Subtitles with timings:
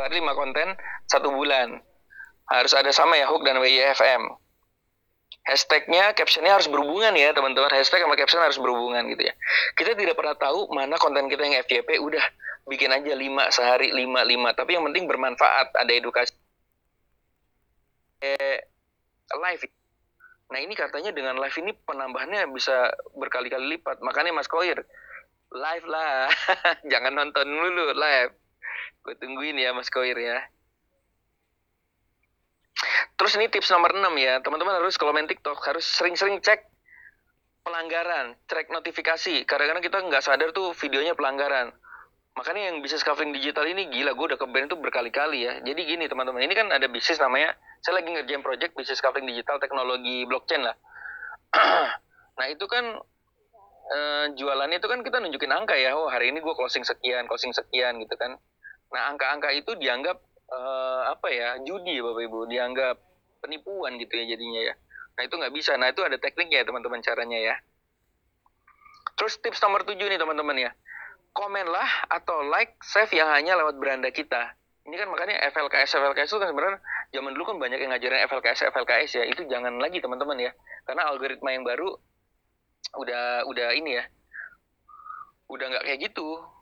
[0.00, 0.74] hari lima konten
[1.06, 1.82] satu bulan.
[2.50, 4.22] Harus ada sama ya hook dan WIFM.
[5.44, 7.68] Hashtagnya, captionnya harus berhubungan ya teman-teman.
[7.68, 9.34] Hashtag sama caption harus berhubungan gitu ya.
[9.76, 12.00] Kita tidak pernah tahu mana konten kita yang FYP.
[12.00, 12.24] Udah
[12.64, 14.56] bikin aja lima sehari lima lima.
[14.56, 15.76] Tapi yang penting bermanfaat.
[15.76, 16.32] Ada edukasi.
[18.24, 18.56] Eh,
[19.36, 19.68] live.
[20.48, 24.00] Nah ini katanya dengan live ini penambahannya bisa berkali-kali lipat.
[24.00, 24.80] Makanya Mas Koir,
[25.52, 26.32] live lah.
[26.92, 28.43] Jangan nonton dulu live.
[29.04, 30.38] Gue tungguin ya Mas Koir ya.
[33.14, 36.66] Terus ini tips nomor 6 ya, teman-teman harus kalau main TikTok harus sering-sering cek
[37.62, 39.46] pelanggaran, cek notifikasi.
[39.46, 41.72] Kadang-kadang kita nggak sadar tuh videonya pelanggaran.
[42.34, 45.62] Makanya yang bisnis covering digital ini gila, gue udah ke band itu berkali-kali ya.
[45.62, 49.62] Jadi gini teman-teman, ini kan ada bisnis namanya, saya lagi ngerjain project bisnis covering digital
[49.62, 50.74] teknologi blockchain lah.
[52.38, 52.98] nah itu kan
[53.94, 57.54] eh, jualannya itu kan kita nunjukin angka ya, oh hari ini gue closing sekian, closing
[57.54, 58.34] sekian gitu kan.
[58.94, 60.22] Nah angka-angka itu dianggap
[60.54, 62.46] uh, apa ya judi bapak ibu.
[62.46, 62.96] Dianggap
[63.42, 64.74] penipuan gitu ya jadinya ya.
[65.18, 65.74] Nah itu nggak bisa.
[65.74, 67.54] Nah itu ada tekniknya ya teman-teman caranya ya.
[69.18, 70.70] Terus tips nomor tujuh nih teman-teman ya.
[71.34, 74.54] Komenlah atau like save yang hanya lewat beranda kita.
[74.86, 76.78] Ini kan makanya FLKS FLKS itu kan sebenarnya
[77.10, 79.24] zaman dulu kan banyak yang ngajarin FLKS FLKS ya.
[79.26, 80.54] Itu jangan lagi teman-teman ya.
[80.86, 81.90] Karena algoritma yang baru
[82.94, 84.04] udah udah ini ya.
[85.50, 86.53] Udah nggak kayak gitu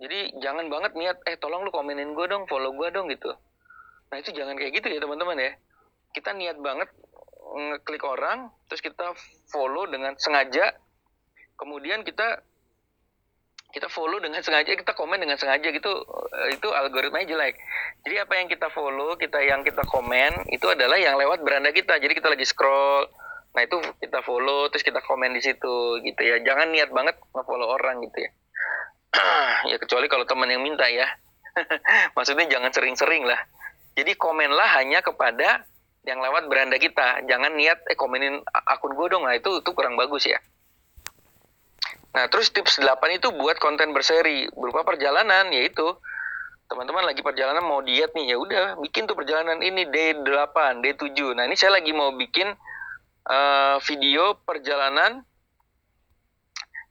[0.00, 3.36] jadi jangan banget niat eh tolong lu komenin gue dong follow gue dong gitu.
[4.08, 5.52] Nah itu jangan kayak gitu ya teman-teman ya.
[6.16, 6.88] Kita niat banget
[7.50, 9.12] ngeklik orang terus kita
[9.52, 10.72] follow dengan sengaja.
[11.60, 12.40] Kemudian kita
[13.70, 15.92] kita follow dengan sengaja kita komen dengan sengaja gitu.
[16.48, 17.60] Eh, itu algoritmanya jelek.
[18.08, 22.00] Jadi apa yang kita follow kita yang kita komen itu adalah yang lewat beranda kita.
[22.00, 23.04] Jadi kita lagi scroll
[23.50, 26.40] nah itu kita follow terus kita komen di situ gitu ya.
[26.40, 28.32] Jangan niat banget nge-follow orang gitu ya
[29.70, 31.06] ya kecuali kalau teman yang minta ya.
[32.16, 33.38] Maksudnya jangan sering-sering lah.
[33.98, 35.66] Jadi komenlah hanya kepada
[36.06, 37.26] yang lewat beranda kita.
[37.26, 39.26] Jangan niat eh komenin akun gue dong.
[39.26, 40.38] Nah itu itu kurang bagus ya.
[42.10, 45.94] Nah, terus tips 8 itu buat konten berseri berupa perjalanan yaitu
[46.66, 50.94] teman-teman lagi perjalanan mau diet nih ya udah bikin tuh perjalanan ini day 8, day
[50.98, 51.38] 7.
[51.38, 52.50] Nah, ini saya lagi mau bikin
[53.30, 55.22] uh, video perjalanan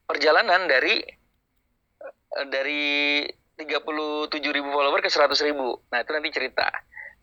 [0.07, 1.03] perjalanan dari
[2.49, 3.25] dari
[3.59, 5.81] 37 ribu follower ke 100 ribu.
[5.91, 6.67] Nah itu nanti cerita.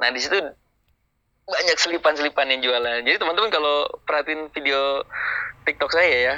[0.03, 0.37] Nah di situ
[1.47, 3.07] banyak selipan-selipan yang jualan.
[3.07, 5.07] Jadi teman-teman kalau perhatiin video
[5.63, 6.35] TikTok saya ya,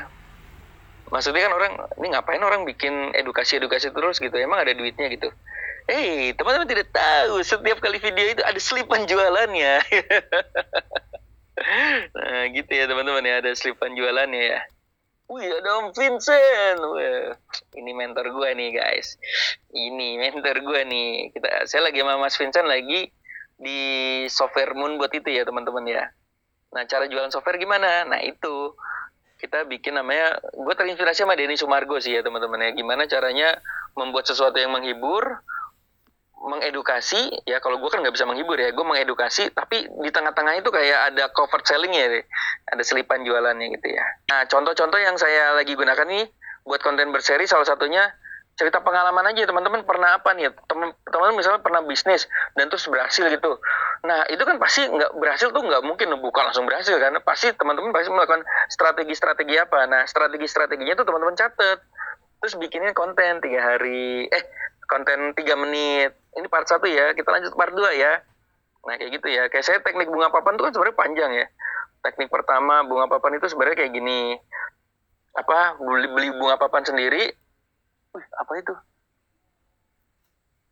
[1.08, 4.36] maksudnya kan orang ini ngapain orang bikin edukasi-edukasi terus gitu?
[4.36, 5.32] Emang ada duitnya gitu?
[5.88, 9.80] Eh, hey, teman-teman tidak tahu setiap kali video itu ada selipan jualannya.
[12.14, 14.60] nah, gitu ya teman-teman ya, ada selipan jualannya ya.
[15.28, 16.80] Wih ada Om Vincent.
[16.80, 17.36] Wih,
[17.76, 19.20] ini mentor gue nih guys.
[19.68, 21.36] Ini mentor gue nih.
[21.36, 23.12] Kita saya lagi sama Mas Vincent lagi
[23.60, 23.80] di
[24.32, 26.08] software Moon buat itu ya teman-teman ya.
[26.72, 28.08] Nah cara jualan software gimana?
[28.08, 28.72] Nah itu
[29.36, 30.40] kita bikin namanya.
[30.56, 32.70] Gue terinspirasi sama Denny Sumargo sih ya teman-teman ya.
[32.72, 33.60] Gimana caranya
[34.00, 35.44] membuat sesuatu yang menghibur,
[36.38, 40.70] mengedukasi ya kalau gue kan nggak bisa menghibur ya gue mengedukasi tapi di tengah-tengah itu
[40.70, 42.22] kayak ada cover selling ya
[42.70, 44.04] ada selipan jualannya gitu ya.
[44.30, 46.30] Nah contoh-contoh yang saya lagi gunakan nih
[46.62, 48.06] buat konten berseri salah satunya
[48.58, 50.50] cerita pengalaman aja teman-teman pernah apa nih?
[50.66, 52.26] Teman-teman misalnya pernah bisnis
[52.58, 53.62] dan terus berhasil gitu.
[54.02, 57.94] Nah itu kan pasti nggak berhasil tuh nggak mungkin bukan langsung berhasil kan pasti teman-teman
[57.94, 59.86] pasti melakukan strategi-strategi apa.
[59.86, 61.82] Nah strategi-strateginya tuh teman-teman catet
[62.38, 64.44] terus bikinnya konten tiga hari eh
[64.86, 68.22] konten tiga menit ini part satu ya kita lanjut part dua ya.
[68.86, 69.50] Nah kayak gitu ya.
[69.50, 71.46] Kayak saya teknik bunga papan itu kan sebenarnya panjang ya.
[72.06, 74.38] Teknik pertama bunga papan itu sebenarnya kayak gini.
[75.34, 77.34] Apa beli beli bunga papan sendiri.
[78.14, 78.74] Wih, apa itu?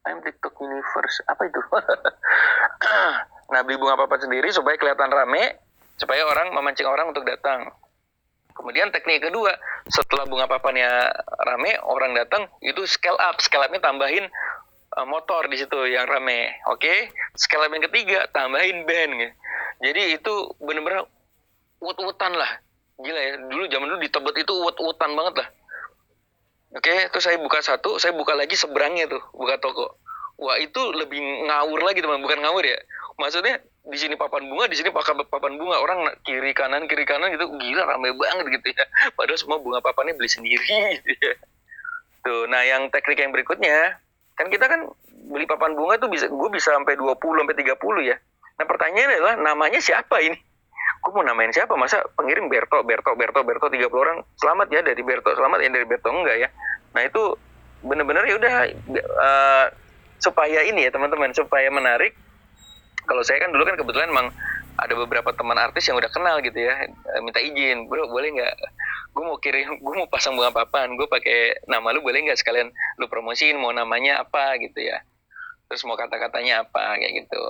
[0.07, 1.61] I'm TikTok Universe apa itu?
[3.47, 5.55] Nah beli bunga papan sendiri supaya kelihatan rame
[5.97, 7.71] supaya orang memancing orang untuk datang.
[8.57, 9.53] Kemudian teknik kedua
[9.87, 10.89] setelah bunga papannya
[11.45, 13.37] rame orang datang itu scale up.
[13.39, 14.27] Scale upnya tambahin
[14.97, 16.57] uh, motor di situ yang rame.
[16.73, 16.99] Oke, okay?
[17.37, 19.33] skala yang ketiga tambahin band gitu.
[19.85, 21.05] Jadi itu bener-bener
[21.85, 22.51] ut-utan lah.
[22.97, 25.49] Gila ya, dulu zaman dulu di Tebet itu ut-utan banget lah.
[26.77, 26.99] Oke, okay?
[27.13, 30.01] terus saya buka satu, saya buka lagi seberangnya tuh, buka toko.
[30.37, 32.77] Wah itu lebih ngawur lagi teman, bukan ngawur ya.
[33.17, 33.57] Maksudnya
[33.89, 35.81] di sini papan bunga, di sini papan papan bunga.
[35.81, 38.85] Orang kiri kanan kiri kanan gitu, gila rame banget gitu ya.
[39.17, 40.69] Padahal semua bunga papannya beli sendiri
[41.01, 41.33] gitu ya.
[42.21, 43.97] Tuh, nah yang teknik yang berikutnya,
[44.37, 44.81] kan kita kan
[45.33, 47.73] beli papan bunga tuh bisa gue bisa sampai 20 sampai 30
[48.05, 48.17] ya.
[48.57, 50.37] Nah pertanyaannya adalah namanya siapa ini?
[51.03, 51.73] Gue mau namain siapa?
[51.75, 54.19] Masa pengirim Berto Berto Berto Berto 30 orang?
[54.37, 56.49] Selamat ya dari Berto selamat ya dari Berto enggak ya?
[56.93, 57.23] Nah itu
[57.85, 58.55] bener-bener ya udah
[58.97, 59.67] uh,
[60.21, 62.13] supaya ini ya teman-teman supaya menarik.
[63.07, 64.29] Kalau saya kan dulu kan kebetulan emang
[64.77, 67.89] ada beberapa teman artis yang udah kenal gitu ya eh, minta izin.
[67.89, 68.55] Bro boleh nggak
[69.17, 70.93] gue mau kirim gue mau pasang bunga papan.
[71.01, 72.69] Gue pakai nama lu boleh nggak sekalian
[73.01, 75.01] lu promosiin mau namanya apa gitu ya?
[75.73, 77.43] Terus mau kata-katanya apa kayak gitu.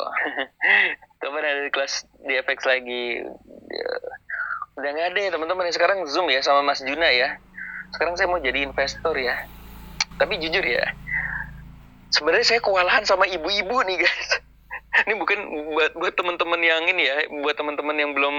[1.27, 3.27] Coba ada di kelas di FX lagi.
[4.79, 5.67] Udah nggak ada ya teman-teman.
[5.75, 7.43] Sekarang zoom ya sama Mas Juna ya.
[7.91, 9.51] Sekarang saya mau jadi investor ya.
[10.17, 10.87] Tapi jujur ya
[12.17, 14.31] sebenarnya saya kewalahan sama ibu-ibu nih guys.
[15.07, 15.39] Ini bukan
[15.77, 18.33] buat buat teman-teman yang ini ya buat teman-teman yang belum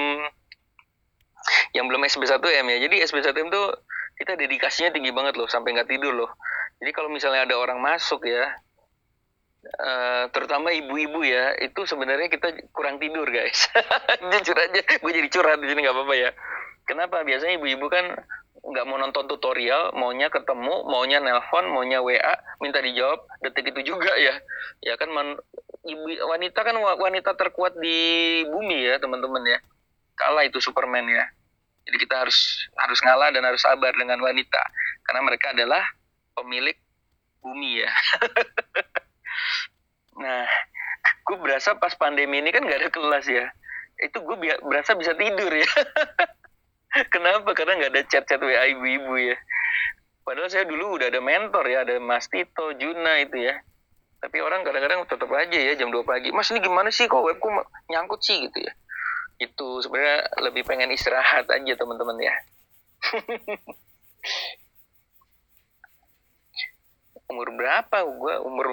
[1.78, 2.78] yang belum SB1M ya.
[2.90, 3.78] Jadi SB1M tuh
[4.18, 6.34] kita dedikasinya tinggi banget loh sampai nggak tidur loh.
[6.82, 8.58] Jadi kalau misalnya ada orang masuk ya
[9.68, 13.68] Uh, terutama ibu-ibu ya itu sebenarnya kita kurang tidur guys.
[14.32, 14.80] Jujur aja.
[15.04, 16.32] Gue jadi curhat di sini nggak apa-apa ya.
[16.88, 17.28] Kenapa?
[17.28, 18.16] Biasanya ibu-ibu kan
[18.64, 23.28] nggak mau nonton tutorial, maunya ketemu, maunya nelpon, maunya WA, minta dijawab.
[23.44, 24.40] Detik itu juga ya.
[24.88, 25.36] Ya kan man,
[25.84, 27.98] ibu wanita kan wanita terkuat di
[28.48, 29.60] bumi ya teman-teman ya.
[30.16, 31.28] Kalah itu Superman ya.
[31.88, 34.60] Jadi kita harus harus ngalah dan harus sabar dengan wanita
[35.08, 35.84] karena mereka adalah
[36.36, 36.76] pemilik
[37.40, 37.92] bumi ya.
[40.22, 40.44] nah,
[41.24, 43.48] gue berasa pas pandemi ini kan nggak ada kelas ya.
[44.04, 44.36] Itu gue
[44.68, 45.70] berasa bisa tidur ya.
[47.14, 47.56] Kenapa?
[47.56, 49.38] Karena nggak ada chat-chat WA ibu-ibu ya.
[50.28, 53.56] Padahal saya dulu udah ada mentor ya, ada Mas Tito, Juna itu ya.
[54.20, 56.36] Tapi orang kadang-kadang tetap aja ya jam 2 pagi.
[56.36, 57.48] Mas ini gimana sih kok webku
[57.88, 58.74] nyangkut sih gitu ya.
[59.38, 62.34] Itu sebenarnya lebih pengen istirahat aja teman-teman ya.
[67.28, 68.68] umur berapa gue umur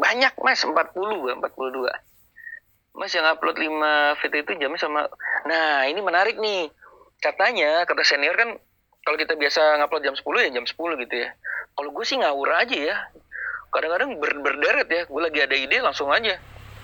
[0.00, 0.64] banyak mas.
[0.66, 5.06] 40 gue 42 mas yang upload 5 VT itu jamnya sama
[5.46, 6.74] nah ini menarik nih.
[7.20, 8.56] Katanya kata senior kan
[9.04, 11.30] kalau kita biasa ngupload jam 10 ya jam 10 gitu ya.
[11.76, 12.96] Kalau gue sih ngawur aja ya.
[13.70, 15.06] Kadang-kadang ber berderet ya.
[15.06, 16.40] Gue lagi ada ide langsung aja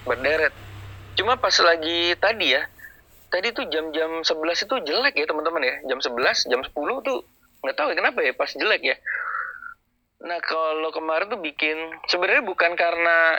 [0.07, 0.55] berderet.
[1.17, 2.63] Cuma pas lagi tadi ya
[3.37, 5.75] tadi tuh jam-jam 11 itu jelek ya teman-teman ya.
[5.93, 6.73] Jam 11 jam 10
[7.05, 7.21] tuh
[7.61, 8.97] nggak tahu ya kenapa ya pas jelek ya.
[10.25, 11.77] Nah kalau kemarin tuh bikin
[12.09, 13.37] sebenarnya bukan karena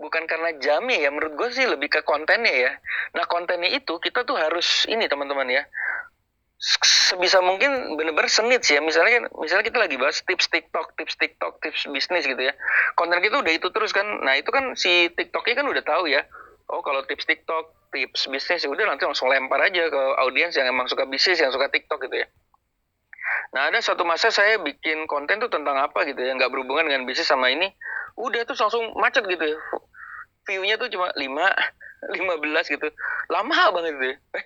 [0.00, 2.72] bukan karena jamnya ya menurut gue sih lebih ke kontennya ya.
[3.12, 5.68] Nah kontennya itu kita tuh harus ini teman-teman ya.
[6.56, 8.80] Sebisa mungkin bener-bener senit sih ya.
[8.80, 12.56] Misalnya kan misalnya kita lagi bahas tips TikTok tips TikTok tips bisnis gitu ya.
[12.96, 14.08] Konten kita udah itu terus kan.
[14.24, 16.24] Nah itu kan si TikToknya kan udah tahu ya
[16.70, 20.68] oh kalau tips TikTok tips bisnis ya udah nanti langsung lempar aja ke audiens yang
[20.68, 22.28] emang suka bisnis yang suka TikTok gitu ya
[23.54, 27.08] Nah ada suatu masa saya bikin konten tuh tentang apa gitu ya, nggak berhubungan dengan
[27.08, 27.70] bisnis sama ini.
[28.20, 29.58] Udah tuh langsung macet gitu ya.
[30.46, 32.88] View-nya tuh cuma 5, 15 gitu.
[33.32, 34.16] Lama banget gitu ya.
[34.36, 34.44] Eh,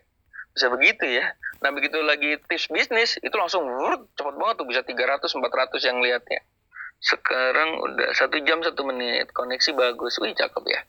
[0.54, 1.34] bisa begitu ya.
[1.60, 5.98] Nah begitu lagi tips bisnis, itu langsung wurut, cepet banget tuh bisa 300, 400 yang
[6.00, 6.40] lihatnya.
[7.00, 10.20] Sekarang udah satu jam satu menit, koneksi bagus.
[10.20, 10.80] Wih cakep ya.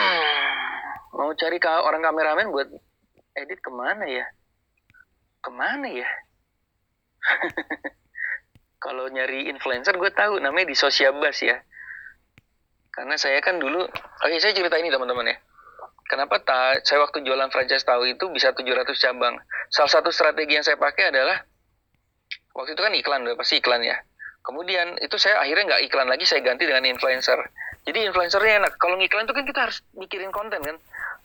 [1.16, 2.68] Mau cari orang kameramen buat
[3.36, 4.26] edit ke mana ya?
[5.40, 6.08] Ke mana ya?
[8.80, 11.60] kalau nyari influencer gue tahu namanya di Sosiabas ya.
[12.90, 15.36] Karena saya kan dulu, oke saya cerita ini teman-teman ya.
[16.10, 19.38] Kenapa ta, saya waktu jualan franchise tahu itu bisa 700 cabang.
[19.70, 21.38] Salah satu strategi yang saya pakai adalah
[22.50, 23.94] waktu itu kan iklan, udah pasti iklan ya.
[24.40, 27.38] Kemudian itu saya akhirnya nggak iklan lagi, saya ganti dengan influencer.
[27.84, 28.72] Jadi influencernya enak.
[28.80, 30.76] Kalau ngiklan itu kan kita harus mikirin konten kan.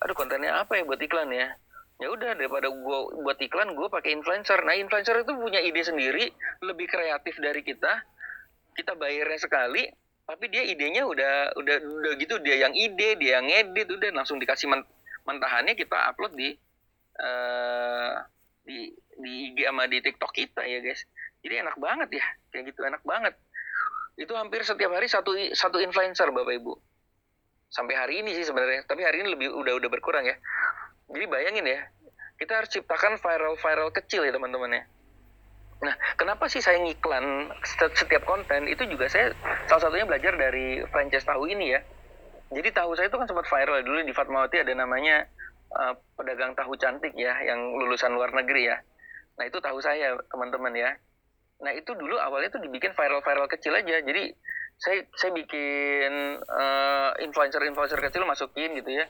[0.03, 1.55] Aduh kontennya apa ya buat iklan ya?
[1.95, 6.27] ya udah daripada gue buat iklan gue pakai influencer nah influencer itu punya ide sendiri
[6.59, 8.03] lebih kreatif dari kita
[8.75, 9.87] kita bayarnya sekali
[10.27, 14.41] tapi dia idenya udah udah udah gitu dia yang ide dia yang edit udah langsung
[14.43, 14.67] dikasih
[15.23, 16.51] mentahannya kita upload di
[17.23, 18.19] uh,
[18.67, 21.07] di di IG sama di TikTok kita ya guys
[21.45, 23.37] jadi enak banget ya kayak gitu enak banget
[24.17, 26.73] itu hampir setiap hari satu satu influencer bapak ibu
[27.69, 30.35] sampai hari ini sih sebenarnya tapi hari ini lebih udah udah berkurang ya
[31.11, 31.79] jadi bayangin ya,
[32.41, 34.83] kita harus ciptakan viral-viral kecil ya teman-teman ya.
[35.85, 37.51] Nah, kenapa sih saya ngiklan
[37.93, 38.65] setiap konten?
[38.65, 39.35] Itu juga saya
[39.69, 41.81] salah satunya belajar dari franchise tahu ini ya.
[42.49, 45.27] Jadi tahu saya itu kan sempat viral dulu di Fatmawati ada namanya
[45.75, 48.77] uh, pedagang tahu cantik ya, yang lulusan luar negeri ya.
[49.35, 50.89] Nah itu tahu saya teman-teman ya.
[51.63, 54.01] Nah itu dulu awalnya tuh dibikin viral-viral kecil aja.
[54.01, 54.33] Jadi
[54.75, 59.05] saya saya bikin uh, influencer-influencer kecil masukin gitu ya.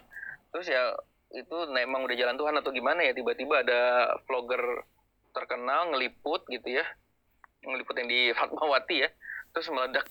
[0.54, 0.94] Terus ya
[1.36, 4.88] itu memang udah jalan Tuhan atau gimana ya tiba-tiba ada vlogger
[5.36, 6.86] terkenal ngeliput gitu ya
[7.66, 9.10] ngeliput yang di Fatmawati ya
[9.52, 10.08] terus meledak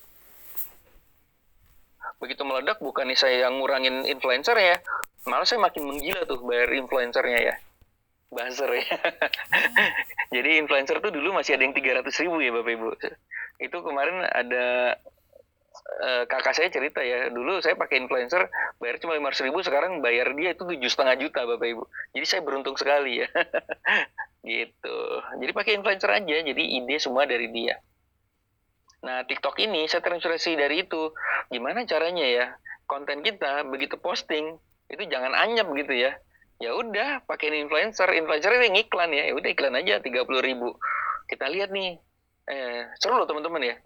[2.21, 4.77] begitu meledak bukan nih saya yang ngurangin influencer ya
[5.25, 7.55] malah saya makin menggila tuh bayar influencernya ya
[8.31, 8.87] buzzer ya.
[10.35, 12.89] Jadi influencer tuh dulu masih ada yang 300 ribu ya bapak ibu.
[13.61, 14.97] Itu kemarin ada
[16.05, 18.49] uh, kakak saya cerita ya dulu saya pakai influencer
[18.81, 21.85] bayar cuma lima ribu sekarang bayar dia itu tujuh setengah juta bapak ibu.
[22.17, 23.29] Jadi saya beruntung sekali ya.
[24.45, 24.99] Gitu.
[25.41, 27.81] Jadi pakai influencer aja jadi ide semua dari dia.
[29.01, 31.17] Nah TikTok ini saya terinspirasi dari itu
[31.49, 32.47] gimana caranya ya
[32.85, 34.57] konten kita begitu posting
[34.93, 36.13] itu jangan anyap gitu ya
[36.63, 38.07] ya udah pakai influencer.
[38.15, 40.75] Influencer ini ngiklan ya, ya udah iklan aja tiga puluh ribu.
[41.31, 41.99] Kita lihat nih.
[42.45, 43.77] Eh seru loh teman-teman ya.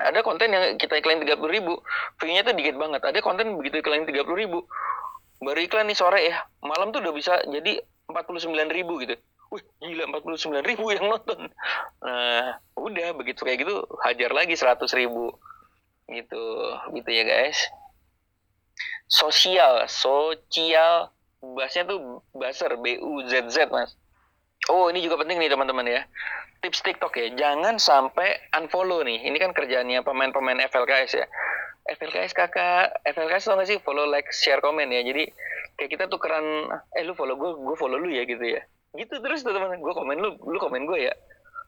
[0.00, 1.74] Ada konten yang kita iklan tiga puluh ribu.
[2.20, 3.04] View-nya tuh dikit banget.
[3.04, 4.58] Ada konten begitu iklan tiga puluh ribu.
[5.40, 6.44] Baru iklan nih sore ya.
[6.60, 9.16] Malam tuh udah bisa jadi empat puluh sembilan ribu gitu.
[9.50, 11.48] Wih, gila empat puluh sembilan ribu yang nonton.
[12.06, 15.32] Nah udah begitu kayak gitu hajar lagi seratus ribu.
[16.08, 16.44] Gitu
[16.96, 17.60] gitu ya guys.
[19.10, 23.96] Sosial sosial bahasnya tuh buzzer B U Z Z mas
[24.68, 26.02] oh ini juga penting nih teman-teman ya
[26.60, 29.24] tips TikTok ya, jangan sampai unfollow nih.
[29.24, 31.26] Ini kan kerjaannya pemain-pemain FLKS ya.
[31.96, 35.00] FLKS kakak, FLKS tau gak sih follow, like, share, komen ya.
[35.00, 35.26] Jadi
[35.80, 38.60] kayak kita tukeran, eh lu follow gue, gue follow lu ya gitu ya.
[38.92, 41.14] Gitu terus tuh teman, gue komen lu, lu komen gue ya.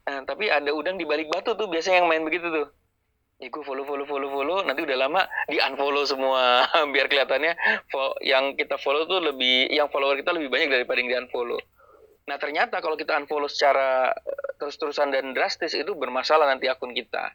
[0.02, 2.68] Nah, tapi ada udang di balik batu tuh biasanya yang main begitu tuh.
[3.42, 6.62] Ya gue follow, follow, follow, follow, nanti udah lama di unfollow semua.
[6.94, 7.58] Biar kelihatannya
[8.22, 11.58] yang kita follow tuh lebih, yang follower kita lebih banyak daripada yang di unfollow.
[12.30, 17.34] Nah ternyata kalau kita unfollow secara eh, terus-terusan dan drastis itu bermasalah nanti akun kita.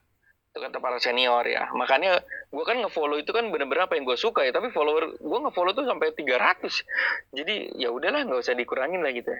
[0.56, 1.68] Itu kata para senior ya.
[1.76, 2.24] Makanya
[2.56, 4.56] gue kan ngefollow itu kan bener-bener apa yang gue suka ya.
[4.56, 7.36] Tapi follower gue ngefollow tuh sampai 300.
[7.36, 9.36] Jadi ya udahlah nggak usah dikurangin lah gitu.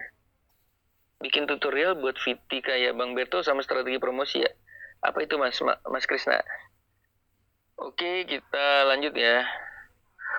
[1.24, 4.52] Bikin tutorial buat VT kayak Bang Berto sama strategi promosi ya.
[5.04, 6.42] Apa itu Mas Mas Krisna?
[7.78, 9.46] Oke kita lanjut ya.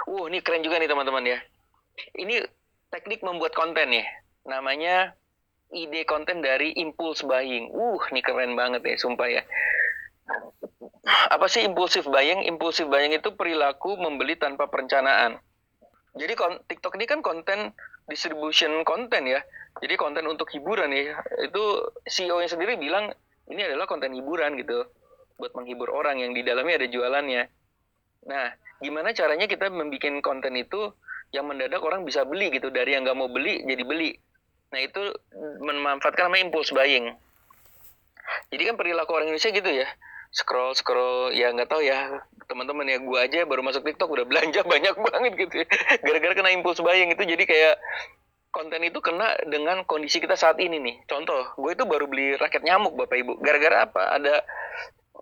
[0.08, 1.40] Wow ini keren juga nih teman-teman ya.
[2.16, 2.44] Ini
[2.92, 4.06] teknik membuat konten ya
[4.48, 5.14] namanya
[5.70, 7.70] ide konten dari impulse buying.
[7.70, 9.44] Uh, ini keren banget ya, sumpah ya.
[11.30, 12.46] Apa sih impulsif buying?
[12.46, 15.38] Impulsif buying itu perilaku membeli tanpa perencanaan.
[16.18, 16.34] Jadi
[16.74, 17.74] TikTok ini kan konten
[18.10, 19.42] distribution konten ya.
[19.80, 21.22] Jadi konten untuk hiburan ya.
[21.46, 23.14] Itu CEO-nya sendiri bilang
[23.50, 24.86] ini adalah konten hiburan gitu.
[25.40, 27.44] Buat menghibur orang yang di dalamnya ada jualannya.
[28.28, 28.48] Nah,
[28.84, 30.94] gimana caranya kita membuat konten itu
[31.34, 32.70] yang mendadak orang bisa beli gitu.
[32.70, 34.12] Dari yang nggak mau beli jadi beli
[34.70, 35.02] Nah itu
[35.66, 37.14] memanfaatkan namanya impulse buying.
[38.54, 39.88] Jadi kan perilaku orang Indonesia gitu ya,
[40.30, 44.66] scroll scroll ya nggak tahu ya teman-teman ya gue aja baru masuk TikTok udah belanja
[44.74, 45.68] banyak banget gitu ya.
[46.06, 47.76] Gara-gara kena impulse buying itu jadi kayak
[48.50, 50.96] konten itu kena dengan kondisi kita saat ini nih.
[51.06, 53.34] Contoh, gue itu baru beli raket nyamuk bapak ibu.
[53.42, 54.18] Gara-gara apa?
[54.18, 54.42] Ada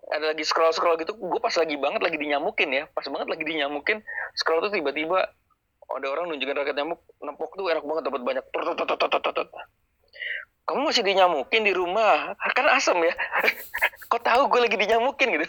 [0.08, 3.44] ada lagi scroll scroll gitu, gue pas lagi banget lagi dinyamukin ya, pas banget lagi
[3.44, 4.00] dinyamukin,
[4.32, 5.28] scroll tuh tiba-tiba
[5.88, 8.44] ada orang nunjukin raket nyamuk nempok tuh enak banget dapat banyak.
[10.68, 12.36] Kamu masih dinyamukin di rumah?
[12.52, 13.12] Kan asam ya.
[14.12, 15.48] Kok tahu gue lagi dinyamukin gitu?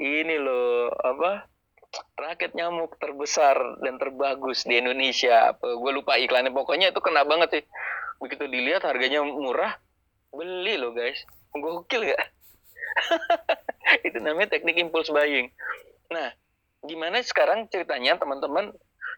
[0.00, 1.49] Ini loh apa
[2.20, 5.56] raket nyamuk terbesar dan terbagus di Indonesia.
[5.56, 6.52] Gue lupa iklannya.
[6.52, 7.64] Pokoknya itu kena banget sih.
[8.20, 9.80] Begitu dilihat harganya murah.
[10.30, 11.24] Beli loh guys.
[11.50, 12.20] Gokil ya
[14.06, 15.50] itu namanya teknik impulse buying.
[16.14, 16.30] Nah
[16.86, 18.70] gimana sekarang ceritanya teman-teman?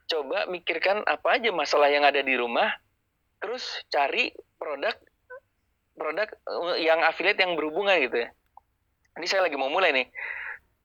[0.08, 2.72] Coba mikirkan apa aja masalah yang ada di rumah.
[3.38, 4.96] Terus cari produk
[5.92, 8.28] produk eh, yang affiliate yang berhubungan gitu ya.
[9.20, 10.06] Ini saya lagi mau mulai nih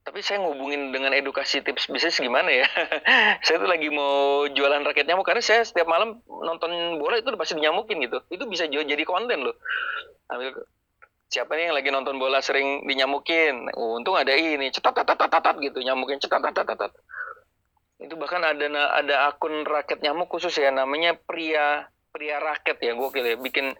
[0.07, 2.63] tapi saya ngubungin dengan edukasi tips bisnis gimana ya?
[3.45, 7.59] Saya tuh lagi mau jualan raket nyamuk karena saya setiap malam nonton bola itu pasti
[7.59, 8.23] nyamukin gitu.
[8.31, 9.59] Itu bisa jadi konten loh.
[10.31, 10.55] Ambil
[11.27, 13.67] siapa nih yang lagi nonton bola sering dinyamukin?
[13.75, 16.91] Oh, untung ada ini cetat cetat cetat gitu nyamukin cetat cetat cetat
[17.97, 23.25] itu bahkan ada ada akun raket nyamuk khusus ya namanya pria pria raket ya gokil
[23.25, 23.35] ya.
[23.35, 23.75] Bikin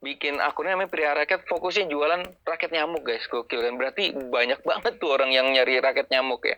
[0.00, 3.24] bikin akunnya namanya pria raket fokusnya jualan raket nyamuk guys.
[3.28, 3.76] Gokil kan?
[3.76, 6.56] Berarti banyak banget tuh orang yang nyari raket nyamuk ya.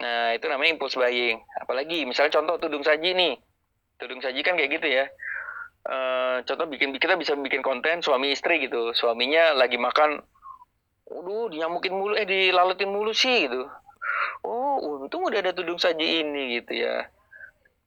[0.00, 1.40] Nah itu namanya impulse buying.
[1.60, 3.34] Apalagi misalnya contoh tudung saji nih.
[4.00, 5.04] Tudung saji kan kayak gitu ya.
[5.80, 8.92] Uh, contoh bikin kita bisa bikin konten suami istri gitu.
[8.96, 10.24] Suaminya lagi makan
[11.10, 13.66] Waduh, dinyamukin mulu, eh dilaletin mulu sih gitu.
[14.46, 17.10] Oh, untung udah ada tudung saji ini gitu ya.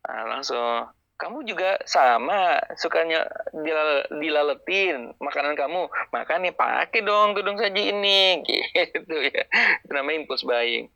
[0.03, 0.91] Nah, langsung,
[1.23, 3.23] kamu juga sama sukanya
[3.55, 5.87] dilal dilaletin makanan kamu.
[6.11, 8.43] Makanya pakai dong tudung saji ini
[8.91, 9.47] gitu ya.
[9.87, 10.91] Itu namanya impulse buying.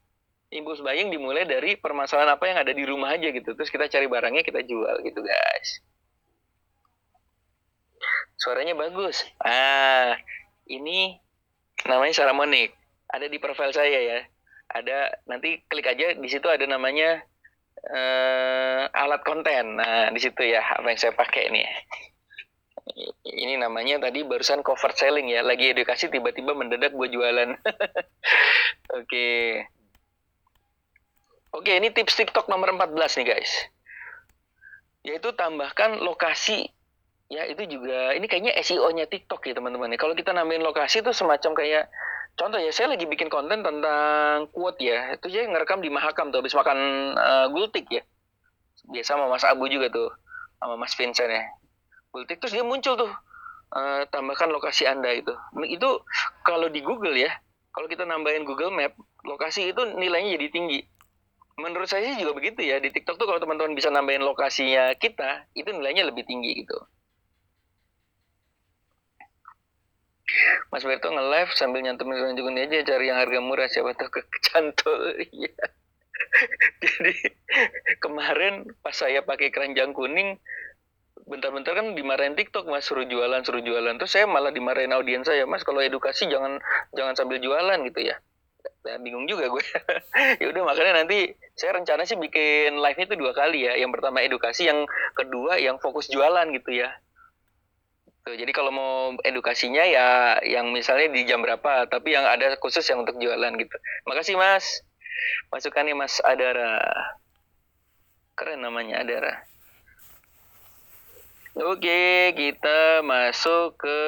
[0.52, 3.56] Impulse buying dimulai dari permasalahan apa yang ada di rumah aja gitu.
[3.56, 5.80] Terus kita cari barangnya, kita jual gitu, guys
[8.38, 9.26] suaranya bagus.
[9.42, 10.16] Ah,
[10.70, 11.18] ini
[11.84, 12.72] namanya Saramonic.
[13.10, 14.20] Ada di profil saya ya.
[14.72, 17.24] Ada nanti klik aja di situ ada namanya
[17.86, 19.78] uh, alat konten.
[19.78, 21.68] Nah, di situ ya apa yang saya pakai nih.
[23.28, 25.44] ini namanya tadi barusan cover selling ya.
[25.44, 27.54] Lagi edukasi tiba-tiba mendadak gue jualan.
[29.00, 29.30] Oke.
[31.52, 33.52] Oke ini tips TikTok nomor 14 nih guys.
[35.04, 36.72] Yaitu tambahkan lokasi.
[37.28, 40.00] Ya itu juga ini kayaknya SEO-nya TikTok ya teman-teman ya.
[40.00, 41.92] Kalau kita nambahin lokasi itu semacam kayak
[42.38, 45.18] contoh ya saya lagi bikin konten tentang quote ya.
[45.18, 46.78] Itu saya ngerekam di Mahakam tuh habis makan
[47.18, 48.06] uh, gultik ya.
[48.88, 50.14] Biasa sama Mas Abu juga tuh
[50.62, 51.44] sama Mas Vincent ya.
[52.14, 53.12] Gultik terus dia muncul tuh
[53.74, 55.34] uh, tambahkan lokasi anda itu.
[55.68, 56.06] Itu
[56.46, 57.34] kalau di Google ya
[57.74, 58.94] kalau kita nambahin Google Map
[59.26, 60.80] lokasi itu nilainya jadi tinggi.
[61.58, 65.74] Menurut saya juga begitu ya di TikTok tuh kalau teman-teman bisa nambahin lokasinya kita itu
[65.74, 66.78] nilainya lebih tinggi gitu
[70.72, 75.16] Mas Berto nge-live sambil nyantumin keranjang aja cari yang harga murah siapa tahu kecantol.
[75.32, 75.56] Iya.
[76.84, 77.14] Jadi
[78.02, 80.42] kemarin pas saya pakai keranjang kuning
[81.28, 82.84] bentar-bentar kan dimarahin TikTok mas.
[82.84, 83.96] Suruh jualan suruh jualan.
[84.02, 86.60] Terus saya malah dimarahin audiens saya mas kalau edukasi jangan
[86.92, 88.20] jangan sambil jualan gitu ya.
[88.84, 89.64] Nah, bingung juga gue.
[90.44, 93.80] Ya udah makanya nanti saya rencana sih bikin live itu dua kali ya.
[93.80, 94.84] Yang pertama edukasi yang
[95.16, 96.92] kedua yang fokus jualan gitu ya
[98.28, 102.84] Tuh, jadi kalau mau edukasinya ya yang misalnya di jam berapa, tapi yang ada khusus
[102.92, 103.72] yang untuk jualan gitu.
[104.04, 104.84] Makasih Mas.
[105.48, 106.84] Masukannya Mas Adara.
[108.36, 109.48] Keren namanya Adara.
[111.56, 114.00] Oke, kita masuk ke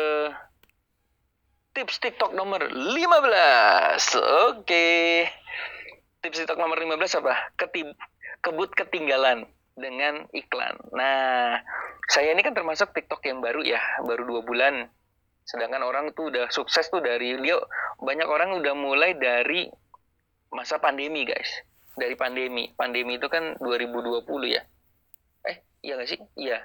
[1.79, 4.19] tips TikTok nomor 15.
[4.51, 5.31] Oke.
[6.19, 7.55] Tips TikTok nomor 15 apa?
[7.55, 7.95] Ketib
[8.43, 9.47] kebut ketinggalan
[9.79, 10.75] dengan iklan.
[10.93, 11.57] Nah,
[12.11, 14.85] saya ini kan termasuk TikTok yang baru ya, baru dua bulan.
[15.47, 17.65] Sedangkan orang tuh udah sukses tuh dari Leo.
[17.97, 19.65] Banyak orang udah mulai dari
[20.53, 21.49] masa pandemi guys.
[21.97, 22.69] Dari pandemi.
[22.77, 24.61] Pandemi itu kan 2020 ya.
[25.49, 26.19] Eh, iya gak sih?
[26.37, 26.61] Iya.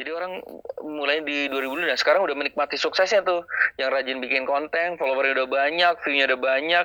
[0.00, 0.40] Jadi orang
[0.80, 3.44] mulai di 2020 dan sekarang udah menikmati suksesnya tuh.
[3.76, 6.84] Yang rajin bikin konten, followernya udah banyak, view-nya udah banyak,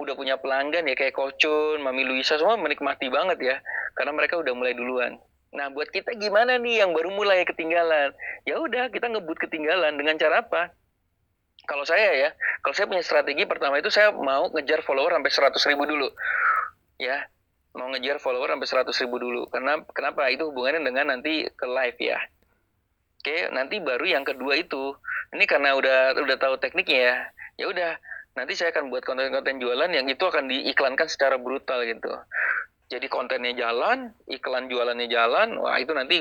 [0.00, 3.56] udah punya pelanggan ya kayak Kocun, Mami Luisa semua menikmati banget ya.
[3.92, 5.20] Karena mereka udah mulai duluan.
[5.52, 8.16] Nah, buat kita gimana nih yang baru mulai ketinggalan?
[8.48, 10.72] Ya udah, kita ngebut ketinggalan dengan cara apa?
[11.68, 12.32] Kalau saya ya,
[12.64, 16.08] kalau saya punya strategi pertama itu saya mau ngejar follower sampai 100 ribu dulu.
[16.96, 17.28] Ya,
[17.76, 19.52] mau ngejar follower sampai 100 ribu dulu.
[19.52, 20.32] Karena kenapa?
[20.32, 22.18] Itu hubungannya dengan nanti ke live ya.
[23.24, 24.92] Oke, nanti baru yang kedua itu.
[25.32, 27.16] Ini karena udah udah tahu tekniknya ya.
[27.56, 27.90] Ya udah,
[28.36, 32.12] nanti saya akan buat konten-konten jualan yang itu akan diiklankan secara brutal gitu.
[32.92, 36.20] Jadi kontennya jalan, iklan jualannya jalan, wah itu nanti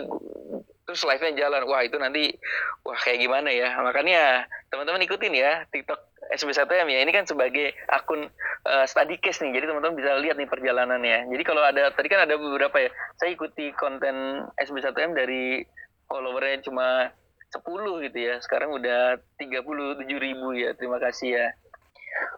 [0.88, 1.68] terus live-nya jalan.
[1.68, 2.40] Wah, itu nanti
[2.88, 3.76] wah kayak gimana ya.
[3.84, 6.00] Makanya teman-teman ikutin ya TikTok
[6.32, 7.04] SB1M ya.
[7.04, 8.32] Ini kan sebagai akun
[8.64, 9.60] uh, study case nih.
[9.60, 11.28] Jadi teman-teman bisa lihat nih perjalanannya.
[11.36, 12.96] Jadi kalau ada tadi kan ada beberapa ya.
[13.20, 15.68] Saya ikuti konten SB1M dari
[16.14, 17.10] followernya cuma
[17.50, 18.38] 10 gitu ya.
[18.46, 20.78] Sekarang udah 37 ribu ya.
[20.78, 21.48] Terima kasih ya.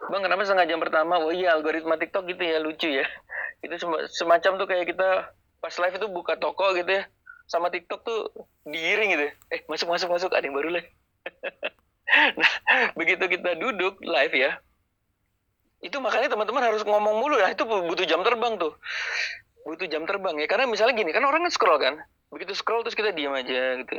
[0.08, 1.20] Bang, kenapa setengah jam pertama?
[1.20, 3.04] Oh iya, algoritma TikTok gitu ya, lucu ya.
[3.66, 3.76] Itu
[4.16, 7.04] semacam tuh kayak kita pas live itu buka toko gitu ya.
[7.50, 8.32] Sama TikTok tuh
[8.64, 9.26] diiring gitu.
[9.52, 10.32] Eh, masuk, masuk, masuk.
[10.32, 10.86] Ada yang baru lah.
[12.40, 12.52] nah,
[12.94, 14.62] begitu kita duduk live ya,
[15.82, 17.50] itu makanya teman-teman harus ngomong mulu ya.
[17.50, 18.78] Itu butuh jam terbang tuh.
[19.66, 20.46] Butuh jam terbang ya.
[20.46, 21.98] Karena misalnya gini, kan orang kan scroll kan
[22.34, 23.96] begitu scroll terus kita diam aja gitu.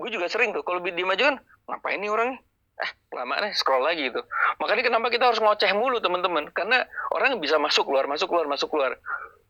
[0.00, 1.36] Gue juga sering tuh kalau diam aja kan
[1.68, 2.40] ngapain nih orang?
[2.80, 4.20] Eh lama nih scroll lagi gitu.
[4.58, 6.48] Makanya kenapa kita harus ngoceh mulu teman-teman?
[6.50, 8.96] Karena orang bisa masuk keluar masuk keluar masuk keluar.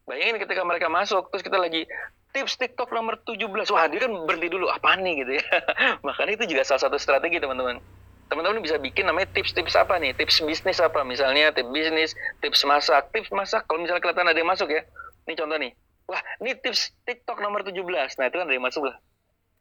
[0.05, 1.87] Bayangin ketika mereka masuk terus kita lagi
[2.35, 5.23] tips TikTok nomor 17 wah dia kan berhenti dulu apa nih?
[5.23, 5.45] gitu ya.
[6.07, 7.79] Makanya itu juga salah satu strategi teman-teman.
[8.27, 10.17] Teman-teman bisa bikin namanya tips-tips apa nih?
[10.17, 11.05] Tips bisnis apa?
[11.05, 12.11] Misalnya tips bisnis
[12.43, 13.13] tips masak.
[13.15, 14.83] Tips masak kalau misalnya kelihatan ada yang masuk ya.
[15.29, 15.73] Ini contoh nih
[16.09, 17.83] wah ini tips TikTok nomor 17
[18.19, 18.97] nah itu kan dari masuk lah.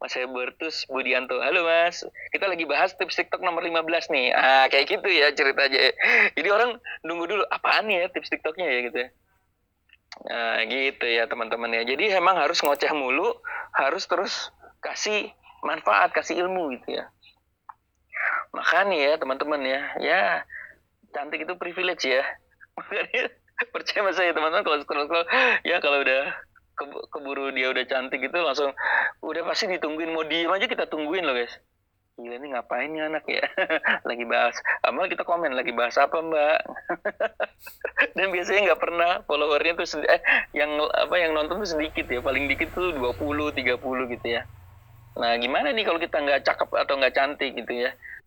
[0.02, 1.38] Mas Hebertus Budianto.
[1.38, 2.02] Halo mas.
[2.34, 4.34] Kita lagi bahas tips TikTok nomor 15 nih.
[4.34, 5.94] Ah kayak gitu ya ceritanya.
[6.34, 6.74] Jadi orang
[7.06, 8.78] nunggu dulu apaan ya tips TikToknya ya?
[8.90, 9.08] Gitu ya.
[10.26, 13.32] Nah gitu ya teman-teman ya jadi emang harus ngoceh mulu
[13.72, 14.52] harus terus
[14.84, 15.30] kasih
[15.62, 17.06] manfaat kasih ilmu gitu ya.
[18.50, 20.22] Makanya ya teman-teman ya ya
[21.14, 22.26] cantik itu privilege ya.
[22.76, 23.30] Makanya
[23.72, 25.26] percaya sama saya teman-teman kalau scroll scroll
[25.62, 26.22] ya kalau udah
[26.72, 28.72] ke, keburu dia udah cantik gitu langsung
[29.22, 31.54] udah pasti ditungguin mau diem aja kita tungguin loh guys.
[32.12, 33.40] Gila ini ngapain nih anak ya?
[34.08, 36.60] Lagi bahas amal kita komen lagi bahas apa mbak?
[38.16, 40.20] Dan biasanya nggak pernah followernya tuh eh
[40.52, 43.16] yang apa yang nonton tuh sedikit ya paling dikit tuh 20
[43.56, 44.44] 30 gitu ya.
[45.16, 47.96] Nah gimana nih kalau kita nggak cakep atau nggak cantik gitu ya